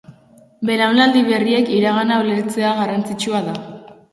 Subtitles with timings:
[0.69, 3.55] Belaunaldi berriek iragana ulertzea garrantzitsua da.